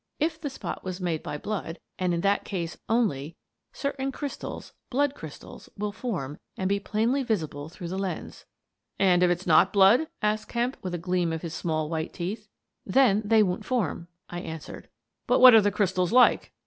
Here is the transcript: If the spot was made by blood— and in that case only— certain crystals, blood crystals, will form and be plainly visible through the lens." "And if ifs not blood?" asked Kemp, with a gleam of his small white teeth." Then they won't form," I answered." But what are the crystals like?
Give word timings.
If 0.19 0.41
the 0.41 0.49
spot 0.49 0.83
was 0.83 0.99
made 0.99 1.21
by 1.21 1.37
blood— 1.37 1.77
and 1.99 2.11
in 2.11 2.21
that 2.21 2.43
case 2.43 2.75
only— 2.89 3.35
certain 3.71 4.11
crystals, 4.11 4.73
blood 4.89 5.13
crystals, 5.13 5.69
will 5.77 5.91
form 5.91 6.39
and 6.57 6.67
be 6.67 6.79
plainly 6.79 7.21
visible 7.21 7.69
through 7.69 7.89
the 7.89 7.99
lens." 7.99 8.45
"And 8.97 9.21
if 9.21 9.29
ifs 9.29 9.45
not 9.45 9.71
blood?" 9.71 10.07
asked 10.23 10.47
Kemp, 10.47 10.77
with 10.81 10.95
a 10.95 10.97
gleam 10.97 11.31
of 11.31 11.43
his 11.43 11.53
small 11.53 11.87
white 11.87 12.13
teeth." 12.13 12.47
Then 12.97 13.21
they 13.23 13.43
won't 13.43 13.63
form," 13.63 14.07
I 14.27 14.39
answered." 14.39 14.89
But 15.27 15.37
what 15.39 15.53
are 15.53 15.61
the 15.61 15.69
crystals 15.69 16.11
like? 16.11 16.51